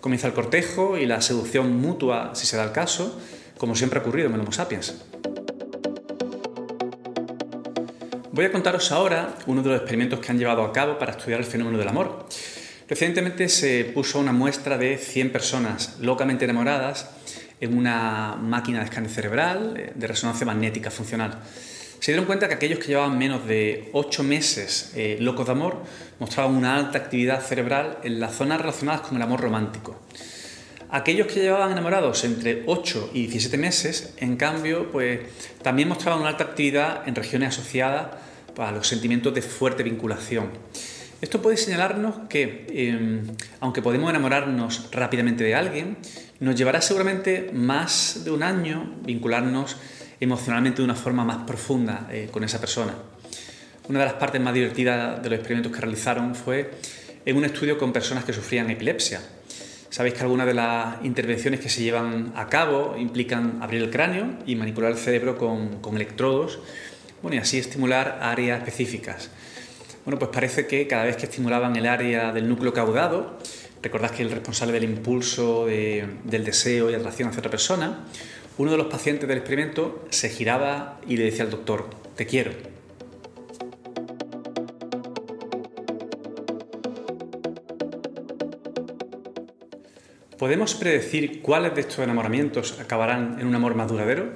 Comienza 0.01 0.25
el 0.25 0.33
cortejo 0.33 0.97
y 0.97 1.05
la 1.05 1.21
seducción 1.21 1.79
mutua, 1.79 2.31
si 2.33 2.47
se 2.47 2.57
da 2.57 2.63
el 2.63 2.71
caso, 2.71 3.21
como 3.57 3.75
siempre 3.75 3.99
ha 3.99 4.01
ocurrido 4.01 4.27
en 4.29 4.33
el 4.33 4.41
Homo 4.41 4.51
sapiens. 4.51 4.95
Voy 8.31 8.45
a 8.45 8.51
contaros 8.51 8.91
ahora 8.91 9.35
uno 9.45 9.61
de 9.61 9.69
los 9.69 9.77
experimentos 9.77 10.19
que 10.19 10.31
han 10.31 10.39
llevado 10.39 10.63
a 10.63 10.73
cabo 10.73 10.97
para 10.97 11.11
estudiar 11.11 11.39
el 11.39 11.45
fenómeno 11.45 11.77
del 11.77 11.87
amor. 11.87 12.25
Recientemente 12.89 13.47
se 13.47 13.85
puso 13.85 14.19
una 14.19 14.31
muestra 14.31 14.79
de 14.79 14.97
100 14.97 15.31
personas 15.31 15.97
locamente 15.99 16.45
enamoradas 16.45 17.07
en 17.59 17.77
una 17.77 18.35
máquina 18.41 18.79
de 18.79 18.85
escáner 18.85 19.11
cerebral 19.11 19.75
eh, 19.77 19.91
de 19.93 20.07
resonancia 20.07 20.47
magnética 20.47 20.89
funcional. 20.89 21.39
Se 22.01 22.11
dieron 22.11 22.25
cuenta 22.25 22.47
que 22.47 22.55
aquellos 22.55 22.79
que 22.79 22.87
llevaban 22.87 23.15
menos 23.15 23.45
de 23.45 23.91
8 23.93 24.23
meses 24.23 24.91
eh, 24.95 25.17
locos 25.19 25.45
de 25.45 25.51
amor 25.51 25.83
mostraban 26.17 26.55
una 26.55 26.75
alta 26.75 26.97
actividad 26.97 27.43
cerebral 27.43 27.99
en 28.03 28.19
las 28.19 28.33
zonas 28.33 28.59
relacionadas 28.59 29.01
con 29.01 29.17
el 29.17 29.21
amor 29.21 29.39
romántico. 29.39 30.01
Aquellos 30.89 31.27
que 31.27 31.41
llevaban 31.41 31.71
enamorados 31.71 32.23
entre 32.23 32.63
8 32.65 33.11
y 33.13 33.27
17 33.27 33.55
meses, 33.59 34.15
en 34.17 34.35
cambio, 34.35 34.91
pues 34.91 35.19
también 35.61 35.89
mostraban 35.89 36.21
una 36.21 36.29
alta 36.29 36.45
actividad 36.45 37.07
en 37.07 37.13
regiones 37.13 37.49
asociadas 37.49 38.07
a 38.57 38.71
los 38.71 38.87
sentimientos 38.87 39.35
de 39.35 39.43
fuerte 39.43 39.83
vinculación. 39.83 40.49
Esto 41.21 41.39
puede 41.39 41.55
señalarnos 41.55 42.27
que, 42.29 42.65
em, 42.71 43.27
aunque 43.59 43.83
podemos 43.83 44.09
enamorarnos 44.09 44.89
rápidamente 44.91 45.43
de 45.43 45.53
alguien, 45.53 45.97
nos 46.39 46.55
llevará 46.55 46.81
seguramente 46.81 47.51
más 47.53 48.23
de 48.25 48.31
un 48.31 48.41
año 48.41 48.95
vincularnos 49.05 49.77
emocionalmente 50.21 50.77
de 50.77 50.85
una 50.85 50.95
forma 50.95 51.25
más 51.25 51.43
profunda 51.45 52.07
eh, 52.11 52.29
con 52.31 52.43
esa 52.43 52.59
persona. 52.59 52.93
Una 53.89 53.99
de 53.99 54.05
las 54.05 54.13
partes 54.13 54.39
más 54.39 54.53
divertidas 54.53 55.21
de 55.21 55.29
los 55.29 55.39
experimentos 55.39 55.73
que 55.73 55.81
realizaron 55.81 56.35
fue 56.35 56.71
en 57.25 57.35
un 57.35 57.43
estudio 57.43 57.77
con 57.77 57.91
personas 57.91 58.23
que 58.23 58.31
sufrían 58.31 58.69
epilepsia. 58.69 59.19
Sabéis 59.89 60.13
que 60.15 60.21
algunas 60.21 60.47
de 60.47 60.53
las 60.53 61.03
intervenciones 61.03 61.59
que 61.59 61.69
se 61.69 61.83
llevan 61.83 62.31
a 62.35 62.47
cabo 62.47 62.95
implican 62.97 63.57
abrir 63.61 63.81
el 63.81 63.89
cráneo 63.89 64.27
y 64.45 64.55
manipular 64.55 64.91
el 64.91 64.97
cerebro 64.97 65.37
con, 65.37 65.95
electrodos 65.95 66.59
bueno, 67.21 67.35
y 67.35 67.39
así 67.39 67.57
estimular 67.57 68.19
áreas 68.21 68.59
específicas. 68.59 69.29
Bueno, 70.05 70.17
pues 70.17 70.31
parece 70.31 70.65
que 70.65 70.87
cada 70.87 71.03
vez 71.03 71.17
que 71.17 71.25
estimulaban 71.25 71.75
el 71.75 71.87
área 71.87 72.31
del 72.31 72.47
núcleo 72.47 72.73
caudado, 72.73 73.37
recordad 73.83 74.11
que 74.11 74.23
el 74.23 74.31
responsable 74.31 74.73
del 74.73 74.85
impulso, 74.85 75.65
del 75.65 76.45
deseo 76.45 76.89
y 76.89 76.93
atracción 76.93 77.29
hacia 77.29 77.39
otra 77.39 77.51
persona, 77.51 78.05
uno 78.57 78.71
de 78.71 78.77
los 78.77 78.87
pacientes 78.87 79.27
del 79.27 79.39
experimento 79.39 80.05
se 80.09 80.29
giraba 80.29 80.99
y 81.07 81.17
le 81.17 81.25
decía 81.25 81.43
al 81.43 81.51
doctor, 81.51 81.89
te 82.15 82.25
quiero. 82.25 82.51
¿Podemos 90.37 90.73
predecir 90.73 91.41
cuáles 91.43 91.75
de 91.75 91.81
estos 91.81 91.99
enamoramientos 91.99 92.79
acabarán 92.79 93.37
en 93.39 93.45
un 93.45 93.53
amor 93.53 93.75
más 93.75 93.87
duradero? 93.87 94.31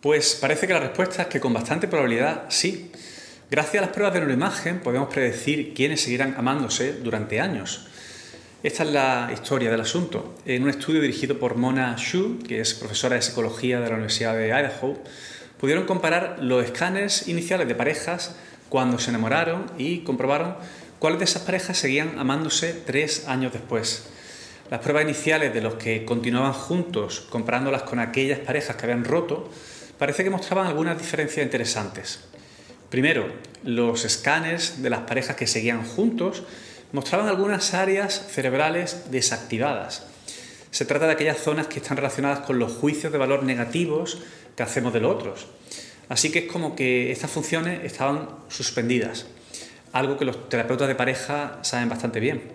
Pues 0.00 0.36
parece 0.40 0.66
que 0.66 0.72
la 0.72 0.80
respuesta 0.80 1.22
es 1.22 1.28
que 1.28 1.38
con 1.38 1.52
bastante 1.52 1.86
probabilidad 1.86 2.46
sí. 2.48 2.90
Gracias 3.48 3.80
a 3.80 3.86
las 3.86 3.94
pruebas 3.94 4.14
de 4.14 4.18
neuroimagen 4.18 4.80
podemos 4.80 5.08
predecir 5.08 5.72
quiénes 5.72 6.00
seguirán 6.00 6.34
amándose 6.36 6.94
durante 6.94 7.40
años. 7.40 7.91
Esta 8.62 8.84
es 8.84 8.92
la 8.92 9.30
historia 9.32 9.72
del 9.72 9.80
asunto. 9.80 10.36
En 10.46 10.62
un 10.62 10.70
estudio 10.70 11.00
dirigido 11.00 11.36
por 11.36 11.56
Mona 11.56 11.96
Shu, 11.98 12.38
que 12.46 12.60
es 12.60 12.74
profesora 12.74 13.16
de 13.16 13.22
psicología 13.22 13.80
de 13.80 13.88
la 13.88 13.94
Universidad 13.96 14.36
de 14.36 14.46
Idaho, 14.46 15.02
pudieron 15.58 15.84
comparar 15.84 16.36
los 16.40 16.64
escáneres 16.64 17.26
iniciales 17.26 17.66
de 17.66 17.74
parejas 17.74 18.36
cuando 18.68 19.00
se 19.00 19.10
enamoraron 19.10 19.66
y 19.78 20.04
comprobaron 20.04 20.54
cuáles 21.00 21.18
de 21.18 21.24
esas 21.24 21.42
parejas 21.42 21.76
seguían 21.76 22.20
amándose 22.20 22.72
tres 22.72 23.26
años 23.26 23.52
después. 23.52 24.04
Las 24.70 24.78
pruebas 24.78 25.02
iniciales 25.02 25.52
de 25.52 25.60
los 25.60 25.74
que 25.74 26.04
continuaban 26.04 26.52
juntos, 26.52 27.26
comparándolas 27.30 27.82
con 27.82 27.98
aquellas 27.98 28.38
parejas 28.38 28.76
que 28.76 28.84
habían 28.84 29.04
roto, 29.04 29.50
parece 29.98 30.22
que 30.22 30.30
mostraban 30.30 30.68
algunas 30.68 30.98
diferencias 30.98 31.44
interesantes. 31.44 32.20
Primero, 32.90 33.26
los 33.64 34.04
escáneres 34.04 34.84
de 34.84 34.90
las 34.90 35.00
parejas 35.00 35.34
que 35.34 35.48
seguían 35.48 35.82
juntos 35.82 36.44
mostraban 36.92 37.28
algunas 37.28 37.74
áreas 37.74 38.26
cerebrales 38.30 39.10
desactivadas. 39.10 40.06
Se 40.70 40.84
trata 40.84 41.06
de 41.06 41.12
aquellas 41.12 41.38
zonas 41.38 41.66
que 41.66 41.80
están 41.80 41.96
relacionadas 41.96 42.40
con 42.40 42.58
los 42.58 42.72
juicios 42.72 43.12
de 43.12 43.18
valor 43.18 43.42
negativos 43.42 44.18
que 44.56 44.62
hacemos 44.62 44.92
de 44.92 45.00
los 45.00 45.14
otros. 45.14 45.46
Así 46.08 46.30
que 46.30 46.40
es 46.40 46.52
como 46.52 46.76
que 46.76 47.10
estas 47.10 47.30
funciones 47.30 47.84
estaban 47.84 48.28
suspendidas, 48.48 49.26
algo 49.92 50.18
que 50.18 50.24
los 50.24 50.48
terapeutas 50.48 50.88
de 50.88 50.94
pareja 50.94 51.58
saben 51.62 51.88
bastante 51.88 52.20
bien. 52.20 52.52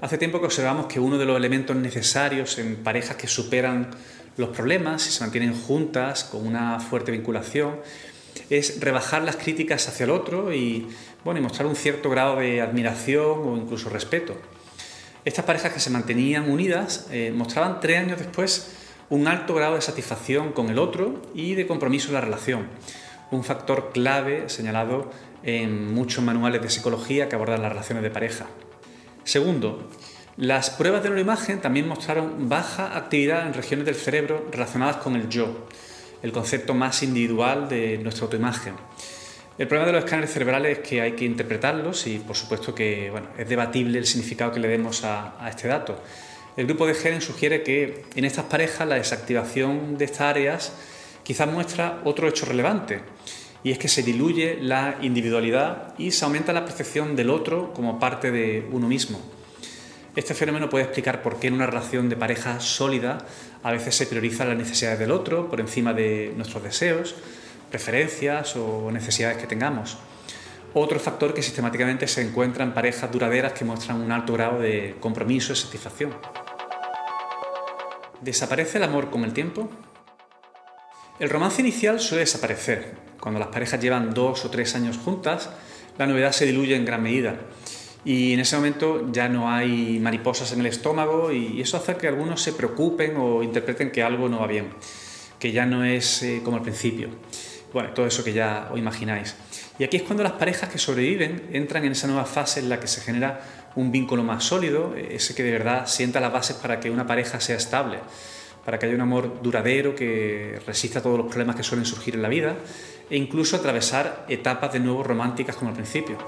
Hace 0.00 0.18
tiempo 0.18 0.40
que 0.40 0.46
observamos 0.46 0.86
que 0.86 0.98
uno 0.98 1.18
de 1.18 1.24
los 1.24 1.36
elementos 1.36 1.76
necesarios 1.76 2.58
en 2.58 2.76
parejas 2.76 3.16
que 3.16 3.28
superan 3.28 3.90
los 4.36 4.48
problemas 4.48 5.06
y 5.06 5.10
se 5.10 5.20
mantienen 5.20 5.54
juntas 5.54 6.24
con 6.24 6.46
una 6.46 6.80
fuerte 6.80 7.12
vinculación 7.12 7.76
es 8.50 8.80
rebajar 8.80 9.22
las 9.22 9.36
críticas 9.36 9.88
hacia 9.88 10.04
el 10.04 10.10
otro 10.10 10.52
y, 10.52 10.88
bueno, 11.24 11.40
y 11.40 11.42
mostrar 11.42 11.66
un 11.66 11.76
cierto 11.76 12.10
grado 12.10 12.36
de 12.36 12.60
admiración 12.60 13.48
o 13.48 13.56
incluso 13.56 13.88
respeto. 13.88 14.36
Estas 15.24 15.44
parejas 15.44 15.72
que 15.72 15.80
se 15.80 15.90
mantenían 15.90 16.50
unidas 16.50 17.06
eh, 17.10 17.32
mostraban 17.34 17.80
tres 17.80 18.00
años 18.00 18.18
después 18.18 18.72
un 19.08 19.28
alto 19.28 19.54
grado 19.54 19.74
de 19.74 19.82
satisfacción 19.82 20.52
con 20.52 20.70
el 20.70 20.78
otro 20.78 21.20
y 21.34 21.54
de 21.54 21.66
compromiso 21.66 22.08
en 22.08 22.14
la 22.14 22.20
relación, 22.22 22.66
un 23.30 23.44
factor 23.44 23.90
clave 23.92 24.48
señalado 24.48 25.10
en 25.42 25.92
muchos 25.92 26.24
manuales 26.24 26.62
de 26.62 26.70
psicología 26.70 27.28
que 27.28 27.36
abordan 27.36 27.62
las 27.62 27.72
relaciones 27.72 28.02
de 28.02 28.10
pareja. 28.10 28.46
Segundo, 29.24 29.88
las 30.36 30.70
pruebas 30.70 31.02
de 31.02 31.10
neuroimagen 31.10 31.60
también 31.60 31.86
mostraron 31.86 32.48
baja 32.48 32.96
actividad 32.96 33.46
en 33.46 33.54
regiones 33.54 33.84
del 33.84 33.96
cerebro 33.96 34.48
relacionadas 34.50 34.96
con 34.96 35.14
el 35.14 35.28
yo, 35.28 35.66
el 36.22 36.32
concepto 36.32 36.74
más 36.74 37.02
individual 37.02 37.68
de 37.68 37.98
nuestra 37.98 38.24
autoimagen. 38.24 38.74
El 39.58 39.68
problema 39.68 39.86
de 39.86 39.92
los 39.92 40.04
escáneres 40.04 40.32
cerebrales 40.32 40.78
es 40.78 40.88
que 40.88 41.00
hay 41.02 41.12
que 41.12 41.24
interpretarlos 41.24 42.06
y 42.06 42.18
por 42.18 42.36
supuesto 42.36 42.74
que 42.74 43.10
bueno, 43.10 43.28
es 43.36 43.48
debatible 43.48 43.98
el 43.98 44.06
significado 44.06 44.50
que 44.50 44.60
le 44.60 44.68
demos 44.68 45.04
a, 45.04 45.34
este 45.48 45.68
dato. 45.68 46.00
El 46.56 46.66
grupo 46.66 46.86
de 46.86 46.94
Geren 46.94 47.20
sugiere 47.20 47.62
que 47.62 48.04
en 48.14 48.24
estas 48.24 48.46
parejas 48.46 48.88
la 48.88 48.94
desactivación 48.94 49.98
de 49.98 50.04
estas 50.06 50.22
áreas 50.22 50.72
quizás 51.22 51.50
muestra 51.50 52.00
otro 52.04 52.28
hecho 52.28 52.46
relevante 52.46 53.00
y 53.62 53.70
es 53.70 53.78
que 53.78 53.88
se 53.88 54.02
diluye 54.02 54.58
la 54.60 54.96
individualidad 55.02 55.94
y 55.98 56.10
se 56.10 56.24
aumenta 56.24 56.52
la 56.52 56.64
percepción 56.64 57.14
del 57.14 57.30
otro 57.30 57.72
como 57.74 57.98
parte 57.98 58.30
de 58.30 58.66
uno 58.72 58.88
mismo. 58.88 59.20
Este 60.14 60.34
fenómeno 60.34 60.68
puede 60.68 60.84
explicar 60.84 61.22
por 61.22 61.40
qué 61.40 61.46
en 61.46 61.54
una 61.54 61.64
relación 61.64 62.10
de 62.10 62.16
pareja 62.16 62.60
sólida 62.60 63.24
a 63.62 63.72
veces 63.72 63.94
se 63.94 64.06
priorizan 64.06 64.48
las 64.48 64.58
necesidades 64.58 64.98
del 64.98 65.10
otro 65.10 65.48
por 65.48 65.58
encima 65.58 65.94
de 65.94 66.34
nuestros 66.36 66.62
deseos, 66.62 67.14
preferencias 67.70 68.54
o 68.56 68.90
necesidades 68.92 69.38
que 69.38 69.46
tengamos. 69.46 69.96
Otro 70.74 71.00
factor 71.00 71.32
que 71.32 71.42
sistemáticamente 71.42 72.06
se 72.08 72.20
encuentra 72.20 72.62
en 72.62 72.74
parejas 72.74 73.10
duraderas 73.10 73.54
que 73.54 73.64
muestran 73.64 74.02
un 74.02 74.12
alto 74.12 74.34
grado 74.34 74.60
de 74.60 74.96
compromiso 75.00 75.54
y 75.54 75.56
satisfacción. 75.56 76.14
¿Desaparece 78.20 78.78
el 78.78 78.84
amor 78.84 79.08
con 79.08 79.24
el 79.24 79.32
tiempo? 79.32 79.70
El 81.20 81.30
romance 81.30 81.62
inicial 81.62 82.00
suele 82.00 82.24
desaparecer. 82.24 82.96
Cuando 83.18 83.40
las 83.40 83.48
parejas 83.48 83.80
llevan 83.80 84.12
dos 84.12 84.44
o 84.44 84.50
tres 84.50 84.74
años 84.74 84.98
juntas, 84.98 85.48
la 85.96 86.06
novedad 86.06 86.32
se 86.32 86.44
diluye 86.44 86.76
en 86.76 86.84
gran 86.84 87.02
medida 87.02 87.38
y 88.04 88.32
en 88.32 88.40
ese 88.40 88.56
momento 88.56 89.12
ya 89.12 89.28
no 89.28 89.50
hay 89.50 89.98
mariposas 90.00 90.52
en 90.52 90.60
el 90.60 90.66
estómago 90.66 91.30
y 91.30 91.60
eso 91.60 91.76
hace 91.76 91.96
que 91.96 92.08
algunos 92.08 92.42
se 92.42 92.52
preocupen 92.52 93.16
o 93.16 93.42
interpreten 93.42 93.90
que 93.92 94.02
algo 94.02 94.28
no 94.28 94.40
va 94.40 94.46
bien, 94.46 94.70
que 95.38 95.52
ya 95.52 95.66
no 95.66 95.84
es 95.84 96.22
eh, 96.22 96.40
como 96.44 96.56
al 96.56 96.62
principio. 96.62 97.08
Bueno, 97.72 97.90
todo 97.94 98.06
eso 98.06 98.22
que 98.22 98.32
ya 98.32 98.68
os 98.70 98.78
imagináis. 98.78 99.34
Y 99.78 99.84
aquí 99.84 99.96
es 99.96 100.02
cuando 100.02 100.22
las 100.22 100.32
parejas 100.32 100.68
que 100.68 100.78
sobreviven 100.78 101.48
entran 101.52 101.84
en 101.84 101.92
esa 101.92 102.06
nueva 102.06 102.26
fase 102.26 102.60
en 102.60 102.68
la 102.68 102.78
que 102.78 102.86
se 102.86 103.00
genera 103.00 103.40
un 103.76 103.90
vínculo 103.90 104.22
más 104.22 104.44
sólido, 104.44 104.94
ese 104.94 105.34
que 105.34 105.42
de 105.42 105.52
verdad 105.52 105.86
sienta 105.86 106.20
las 106.20 106.32
bases 106.32 106.56
para 106.56 106.80
que 106.80 106.90
una 106.90 107.06
pareja 107.06 107.40
sea 107.40 107.56
estable, 107.56 107.98
para 108.64 108.78
que 108.78 108.86
haya 108.86 108.94
un 108.94 109.00
amor 109.00 109.40
duradero 109.42 109.94
que 109.94 110.60
resista 110.66 111.00
todos 111.00 111.18
los 111.18 111.28
problemas 111.28 111.56
que 111.56 111.62
suelen 111.62 111.86
surgir 111.86 112.14
en 112.14 112.22
la 112.22 112.28
vida 112.28 112.56
e 113.08 113.16
incluso 113.16 113.56
atravesar 113.56 114.26
etapas 114.28 114.72
de 114.72 114.80
nuevo 114.80 115.02
románticas 115.02 115.56
como 115.56 115.70
al 115.70 115.76
principio. 115.76 116.18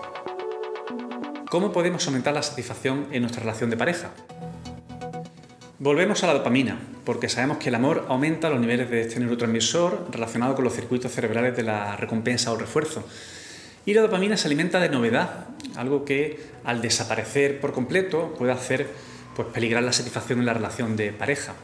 ¿Cómo 1.54 1.70
podemos 1.70 2.04
aumentar 2.08 2.34
la 2.34 2.42
satisfacción 2.42 3.06
en 3.12 3.22
nuestra 3.22 3.42
relación 3.42 3.70
de 3.70 3.76
pareja? 3.76 4.10
Volvemos 5.78 6.24
a 6.24 6.26
la 6.26 6.34
dopamina, 6.34 6.80
porque 7.04 7.28
sabemos 7.28 7.58
que 7.58 7.68
el 7.68 7.76
amor 7.76 8.06
aumenta 8.08 8.50
los 8.50 8.58
niveles 8.58 8.90
de 8.90 9.02
este 9.02 9.20
neurotransmisor 9.20 10.08
relacionado 10.10 10.56
con 10.56 10.64
los 10.64 10.74
circuitos 10.74 11.12
cerebrales 11.12 11.56
de 11.56 11.62
la 11.62 11.94
recompensa 11.94 12.50
o 12.50 12.56
refuerzo. 12.56 13.06
Y 13.86 13.94
la 13.94 14.00
dopamina 14.00 14.36
se 14.36 14.48
alimenta 14.48 14.80
de 14.80 14.88
novedad, 14.88 15.46
algo 15.76 16.04
que 16.04 16.40
al 16.64 16.82
desaparecer 16.82 17.60
por 17.60 17.72
completo 17.72 18.34
puede 18.36 18.50
hacer 18.50 18.88
pues, 19.36 19.46
peligrar 19.54 19.84
la 19.84 19.92
satisfacción 19.92 20.40
en 20.40 20.46
la 20.46 20.54
relación 20.54 20.96
de 20.96 21.12
pareja. 21.12 21.54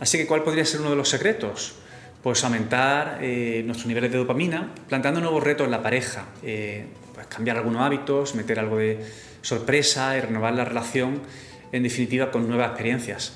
Así 0.00 0.18
que, 0.18 0.26
¿cuál 0.26 0.42
podría 0.42 0.66
ser 0.66 0.80
uno 0.80 0.90
de 0.90 0.96
los 0.96 1.08
secretos? 1.08 1.76
Pues 2.24 2.42
aumentar 2.42 3.18
eh, 3.20 3.62
nuestros 3.66 3.86
niveles 3.86 4.10
de 4.10 4.16
dopamina, 4.16 4.70
planteando 4.88 5.20
nuevos 5.20 5.42
retos 5.42 5.66
en 5.66 5.70
la 5.70 5.82
pareja, 5.82 6.24
eh, 6.42 6.86
pues 7.12 7.26
cambiar 7.26 7.58
algunos 7.58 7.82
hábitos, 7.82 8.34
meter 8.34 8.58
algo 8.58 8.78
de 8.78 8.98
sorpresa 9.42 10.16
y 10.16 10.22
renovar 10.22 10.54
la 10.54 10.64
relación, 10.64 11.20
en 11.70 11.82
definitiva, 11.82 12.30
con 12.30 12.48
nuevas 12.48 12.68
experiencias. 12.68 13.34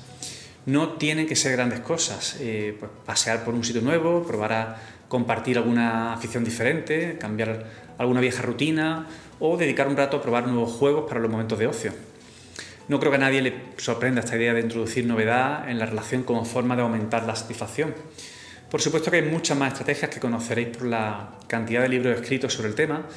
No 0.65 0.93
tienen 0.93 1.27
que 1.27 1.35
ser 1.35 1.51
grandes 1.51 1.81
cosas, 1.81 2.37
eh, 2.39 2.75
pues 2.79 2.89
pasear 3.05 3.45
por 3.45 3.53
un 3.53 3.63
sitio 3.63 3.83
nuevo, 3.83 4.25
probar 4.25 4.53
a 4.53 4.81
compartir 5.07 5.59
alguna 5.59 6.11
afición 6.11 6.43
diferente, 6.43 7.19
cambiar 7.19 7.65
alguna 7.99 8.21
vieja 8.21 8.41
rutina 8.41 9.05
o 9.39 9.55
dedicar 9.55 9.87
un 9.87 9.97
rato 9.97 10.17
a 10.17 10.21
probar 10.23 10.47
nuevos 10.47 10.71
juegos 10.71 11.07
para 11.07 11.19
los 11.19 11.29
momentos 11.29 11.59
de 11.59 11.67
ocio. 11.67 11.93
No 12.87 12.99
creo 12.99 13.11
que 13.11 13.17
a 13.17 13.21
nadie 13.21 13.43
le 13.43 13.53
sorprenda 13.77 14.21
esta 14.21 14.35
idea 14.35 14.55
de 14.55 14.61
introducir 14.61 15.05
novedad 15.05 15.69
en 15.69 15.77
la 15.77 15.85
relación 15.85 16.23
como 16.23 16.43
forma 16.43 16.75
de 16.75 16.81
aumentar 16.81 17.27
la 17.27 17.35
satisfacción. 17.35 17.93
Por 18.69 18.81
supuesto 18.81 19.09
que 19.09 19.17
hay 19.17 19.23
muchas 19.23 19.57
más 19.57 19.73
estrategias 19.73 20.11
que 20.11 20.19
conoceréis 20.19 20.77
por 20.77 20.85
la 20.85 21.31
cantidad 21.47 21.81
de 21.81 21.89
libros 21.89 22.21
escritos 22.21 22.53
sobre 22.53 22.69
el 22.69 22.75
tema 22.75 23.07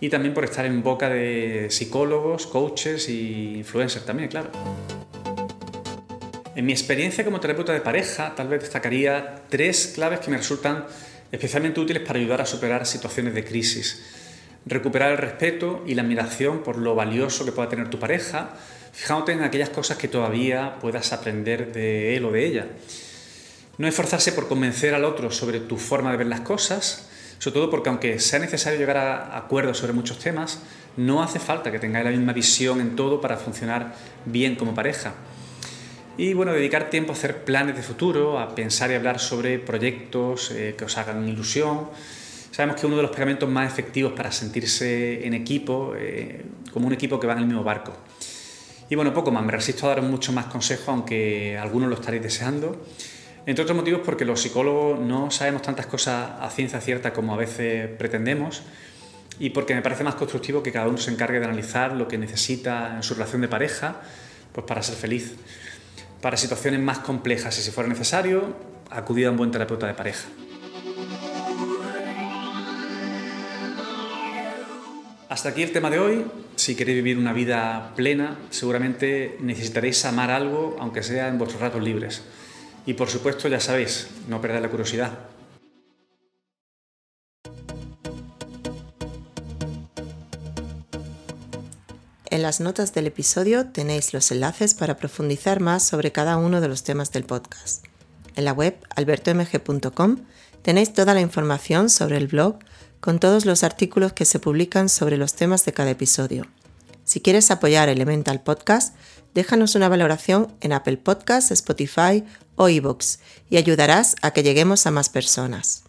y 0.00 0.08
también 0.08 0.34
por 0.34 0.44
estar 0.44 0.66
en 0.66 0.82
boca 0.82 1.08
de 1.08 1.68
psicólogos, 1.70 2.48
coaches 2.48 3.08
y 3.08 3.58
influencers 3.58 4.04
también, 4.04 4.28
claro. 4.28 4.50
En 6.56 6.66
mi 6.66 6.72
experiencia 6.72 7.24
como 7.24 7.38
terapeuta 7.38 7.72
de 7.72 7.80
pareja, 7.80 8.34
tal 8.34 8.48
vez 8.48 8.62
destacaría 8.62 9.42
tres 9.48 9.92
claves 9.94 10.20
que 10.20 10.30
me 10.30 10.38
resultan 10.38 10.86
especialmente 11.30 11.78
útiles 11.78 12.02
para 12.02 12.18
ayudar 12.18 12.40
a 12.40 12.46
superar 12.46 12.84
situaciones 12.84 13.32
de 13.34 13.44
crisis. 13.44 14.02
Recuperar 14.64 15.12
el 15.12 15.18
respeto 15.18 15.84
y 15.86 15.94
la 15.94 16.02
admiración 16.02 16.64
por 16.64 16.78
lo 16.78 16.96
valioso 16.96 17.44
que 17.44 17.52
pueda 17.52 17.68
tener 17.68 17.90
tu 17.90 18.00
pareja, 18.00 18.54
fijándote 18.92 19.32
en 19.32 19.42
aquellas 19.42 19.68
cosas 19.68 19.98
que 19.98 20.08
todavía 20.08 20.78
puedas 20.80 21.12
aprender 21.12 21.72
de 21.72 22.16
él 22.16 22.24
o 22.24 22.32
de 22.32 22.46
ella. 22.46 22.66
No 23.78 23.86
esforzarse 23.86 24.32
por 24.32 24.48
convencer 24.48 24.94
al 24.94 25.04
otro 25.04 25.30
sobre 25.30 25.60
tu 25.60 25.76
forma 25.76 26.10
de 26.10 26.16
ver 26.16 26.26
las 26.28 26.40
cosas, 26.40 27.08
sobre 27.38 27.54
todo 27.54 27.70
porque 27.70 27.90
aunque 27.90 28.18
sea 28.18 28.38
necesario 28.38 28.78
llegar 28.78 28.96
a 28.96 29.36
acuerdos 29.36 29.78
sobre 29.78 29.92
muchos 29.92 30.18
temas, 30.18 30.60
no 30.96 31.22
hace 31.22 31.38
falta 31.38 31.70
que 31.70 31.78
tengáis 31.78 32.06
la 32.06 32.10
misma 32.10 32.32
visión 32.32 32.80
en 32.80 32.96
todo 32.96 33.20
para 33.20 33.36
funcionar 33.36 33.94
bien 34.24 34.56
como 34.56 34.74
pareja. 34.74 35.12
Y 36.16 36.32
bueno, 36.32 36.54
dedicar 36.54 36.88
tiempo 36.88 37.12
a 37.12 37.14
hacer 37.14 37.44
planes 37.44 37.76
de 37.76 37.82
futuro, 37.82 38.38
a 38.38 38.54
pensar 38.54 38.90
y 38.90 38.94
hablar 38.94 39.18
sobre 39.18 39.58
proyectos 39.58 40.50
eh, 40.50 40.74
que 40.76 40.86
os 40.86 40.96
hagan 40.96 41.28
ilusión. 41.28 41.90
Sabemos 42.50 42.80
que 42.80 42.86
uno 42.86 42.96
de 42.96 43.02
los 43.02 43.10
pegamentos 43.10 43.50
más 43.50 43.70
efectivos 43.70 44.14
para 44.14 44.32
sentirse 44.32 45.26
en 45.26 45.34
equipo, 45.34 45.92
eh, 45.94 46.42
como 46.72 46.86
un 46.86 46.94
equipo 46.94 47.20
que 47.20 47.26
va 47.26 47.34
en 47.34 47.40
el 47.40 47.46
mismo 47.46 47.62
barco. 47.62 47.92
Y 48.88 48.94
bueno, 48.94 49.12
poco 49.12 49.30
más, 49.30 49.44
me 49.44 49.52
resisto 49.52 49.84
a 49.84 49.90
daros 49.90 50.06
mucho 50.06 50.32
más 50.32 50.46
consejos, 50.46 50.88
aunque 50.88 51.58
algunos 51.58 51.90
lo 51.90 51.96
estaréis 51.96 52.22
deseando. 52.22 52.80
Entre 53.46 53.62
otros 53.62 53.76
motivos 53.76 54.02
porque 54.04 54.24
los 54.24 54.40
psicólogos 54.40 54.98
no 55.00 55.30
sabemos 55.30 55.62
tantas 55.62 55.86
cosas 55.86 56.32
a 56.40 56.50
ciencia 56.50 56.80
cierta 56.80 57.12
como 57.12 57.32
a 57.32 57.36
veces 57.36 57.88
pretendemos 57.96 58.62
y 59.38 59.50
porque 59.50 59.74
me 59.74 59.82
parece 59.82 60.04
más 60.04 60.16
constructivo 60.16 60.62
que 60.62 60.72
cada 60.72 60.88
uno 60.88 60.98
se 60.98 61.10
encargue 61.10 61.38
de 61.38 61.46
analizar 61.46 61.92
lo 61.92 62.08
que 62.08 62.18
necesita 62.18 62.96
en 62.96 63.02
su 63.02 63.14
relación 63.14 63.42
de 63.42 63.48
pareja 63.48 64.02
pues 64.52 64.66
para 64.66 64.82
ser 64.82 64.96
feliz 64.96 65.36
para 66.20 66.36
situaciones 66.36 66.80
más 66.80 66.98
complejas 66.98 67.56
y 67.58 67.62
si 67.62 67.70
fuera 67.70 67.88
necesario, 67.88 68.56
acudir 68.90 69.26
a 69.26 69.30
un 69.30 69.36
buen 69.36 69.50
terapeuta 69.50 69.86
de 69.86 69.94
pareja. 69.94 70.26
Hasta 75.28 75.50
aquí 75.50 75.62
el 75.62 75.70
tema 75.70 75.90
de 75.90 75.98
hoy. 75.98 76.24
Si 76.56 76.74
queréis 76.74 76.96
vivir 76.96 77.18
una 77.18 77.32
vida 77.32 77.92
plena, 77.94 78.38
seguramente 78.50 79.36
necesitaréis 79.40 80.04
amar 80.04 80.30
algo, 80.30 80.76
aunque 80.80 81.02
sea 81.02 81.28
en 81.28 81.36
vuestros 81.36 81.60
ratos 81.60 81.82
libres. 81.82 82.22
Y 82.86 82.94
por 82.94 83.10
supuesto, 83.10 83.48
ya 83.48 83.60
sabéis, 83.60 84.06
no 84.28 84.40
perdáis 84.40 84.62
la 84.62 84.70
curiosidad. 84.70 85.18
En 92.30 92.42
las 92.42 92.60
notas 92.60 92.92
del 92.92 93.06
episodio 93.06 93.66
tenéis 93.66 94.12
los 94.12 94.30
enlaces 94.30 94.74
para 94.74 94.96
profundizar 94.96 95.60
más 95.60 95.82
sobre 95.82 96.12
cada 96.12 96.36
uno 96.36 96.60
de 96.60 96.68
los 96.68 96.84
temas 96.84 97.10
del 97.10 97.24
podcast. 97.24 97.84
En 98.36 98.44
la 98.44 98.52
web 98.52 98.76
albertomg.com 98.94 100.18
tenéis 100.62 100.92
toda 100.92 101.14
la 101.14 101.22
información 101.22 101.88
sobre 101.88 102.18
el 102.18 102.26
blog 102.26 102.58
con 103.00 103.18
todos 103.18 103.46
los 103.46 103.64
artículos 103.64 104.12
que 104.12 104.26
se 104.26 104.38
publican 104.38 104.88
sobre 104.88 105.16
los 105.16 105.34
temas 105.34 105.64
de 105.64 105.72
cada 105.72 105.90
episodio. 105.90 106.44
Si 107.06 107.20
quieres 107.20 107.52
apoyar 107.52 107.88
Elemental 107.88 108.42
Podcast, 108.42 108.96
déjanos 109.32 109.76
una 109.76 109.88
valoración 109.88 110.52
en 110.60 110.72
Apple 110.72 110.96
Podcasts, 110.96 111.52
Spotify 111.52 112.24
o 112.56 112.68
iVoox 112.68 113.18
y 113.48 113.58
ayudarás 113.58 114.16
a 114.22 114.32
que 114.32 114.42
lleguemos 114.42 114.86
a 114.86 114.90
más 114.90 115.08
personas. 115.08 115.85